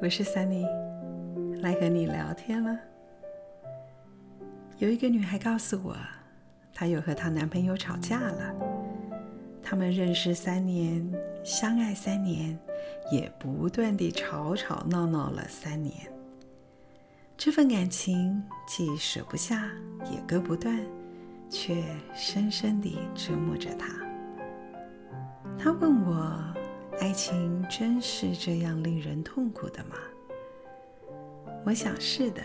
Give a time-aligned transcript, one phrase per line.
[0.00, 0.64] 我是 Sunny，
[1.60, 2.78] 来和你聊天了。
[4.78, 5.96] 有一个女孩告诉我，
[6.72, 8.54] 她有和她男朋友吵架了。
[9.60, 11.04] 他们认识三年，
[11.42, 12.56] 相爱三年，
[13.10, 15.94] 也不断地吵吵闹闹了三年。
[17.36, 19.68] 这份感情既舍不下，
[20.12, 20.78] 也割不断，
[21.50, 21.82] 却
[22.14, 23.88] 深深地折磨着她。
[25.58, 26.54] 她问我。
[27.00, 29.96] 爱情真是这样令人痛苦的吗？
[31.64, 32.42] 我想是的。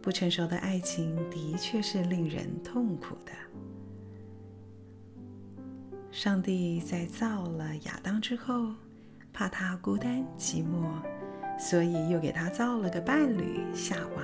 [0.00, 3.32] 不成熟的爱情的确是令人痛苦的。
[6.10, 8.72] 上帝在造了亚当之后，
[9.32, 10.88] 怕他孤单寂寞，
[11.58, 14.22] 所以又给他造了个伴侣夏娃。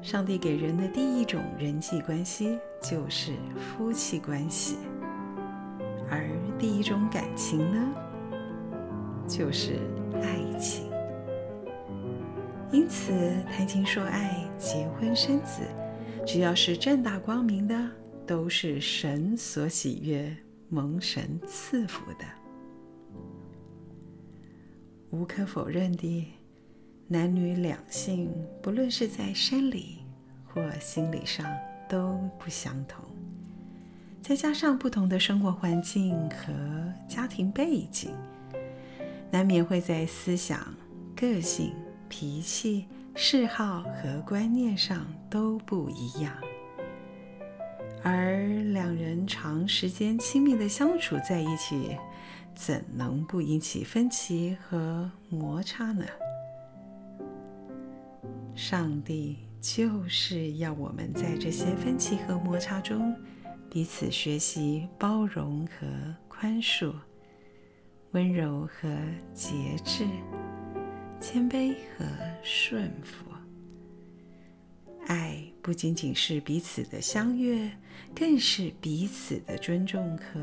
[0.00, 4.76] 上帝给人的第一种人际关系就是夫妻关系。
[6.10, 7.94] 而第一种感情呢，
[9.26, 9.78] 就是
[10.22, 10.90] 爱情。
[12.70, 13.12] 因此，
[13.52, 15.62] 谈情说爱、结婚生子，
[16.26, 17.90] 只要是正大光明的，
[18.26, 20.36] 都是神所喜悦、
[20.68, 22.24] 蒙神赐福的。
[25.10, 26.32] 无可否认的，
[27.06, 29.98] 男女两性，不论是在生理
[30.44, 31.46] 或心理上，
[31.88, 33.04] 都不相同。
[34.26, 36.50] 再加上不同的生活环境和
[37.06, 38.10] 家庭背景，
[39.30, 40.74] 难免会在思想、
[41.14, 41.74] 个性、
[42.08, 46.32] 脾气、嗜好和观念上都不一样。
[48.02, 51.94] 而两人长时间亲密的相处在一起，
[52.54, 56.02] 怎能不引起分歧和摩擦呢？
[58.54, 63.14] 上帝就是要我们在这些分歧和摩擦中。
[63.74, 65.84] 彼此学习包容和
[66.28, 66.94] 宽恕，
[68.12, 68.88] 温柔和
[69.34, 70.06] 节制，
[71.20, 72.04] 谦卑和
[72.44, 73.24] 顺服。
[75.08, 77.68] 爱不仅仅是彼此的相悦，
[78.14, 80.38] 更是彼此的尊重和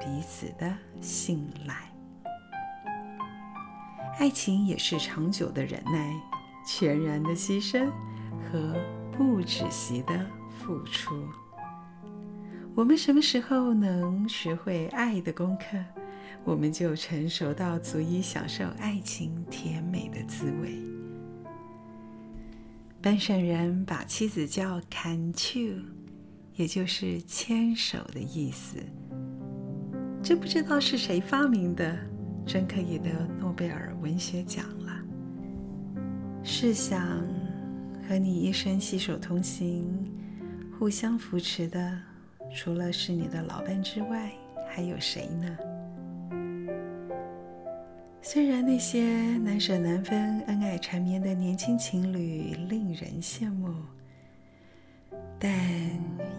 [0.00, 1.94] 彼此的信赖。
[4.18, 6.12] 爱情也是长久的忍耐、
[6.66, 7.88] 全然的牺牲
[8.50, 8.74] 和
[9.16, 11.24] 不止息的付出。
[12.76, 15.78] 我们什么时候能学会爱的功课，
[16.42, 20.74] 我们就成熟到足以享受爱情甜美的滋味。
[23.00, 25.76] 本省人把妻子叫 “can you”，
[26.56, 28.78] 也就是牵手的意思。
[30.20, 31.96] 真不知道是谁发明的，
[32.44, 35.00] 真可以得诺贝尔文学奖了。
[36.42, 37.24] 试想，
[38.08, 40.12] 和你一生携手同行、
[40.76, 42.00] 互相扶持的。
[42.54, 44.30] 除了是你的老伴之外，
[44.68, 45.58] 还有谁呢？
[48.22, 49.02] 虽然那些
[49.38, 53.74] 难舍难分、恩爱缠绵的年轻情侣令人羡慕，
[55.38, 55.52] 但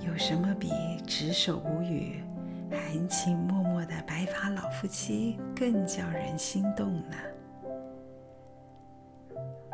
[0.08, 0.72] 有什么比
[1.06, 2.24] 执手无语、
[2.72, 7.18] 含情脉脉的白发老夫妻更叫人心动呢？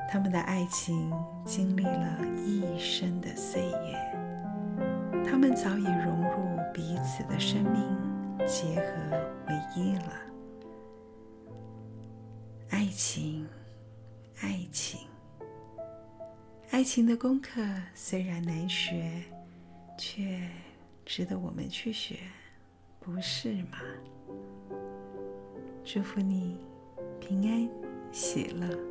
[0.09, 1.13] 他们的爱情
[1.45, 4.11] 经历了一生的岁月。
[5.25, 8.93] 他们早已融入彼此的生命，结合
[9.47, 10.13] 为一了。
[12.69, 13.47] 爱情，
[14.41, 15.07] 爱情，
[16.71, 17.61] 爱情的功课
[17.93, 19.23] 虽然难学，
[19.97, 20.41] 却
[21.05, 22.17] 值得我们去学，
[22.99, 23.77] 不是吗？
[25.83, 26.57] 祝福你
[27.19, 27.69] 平安
[28.11, 28.90] 喜乐。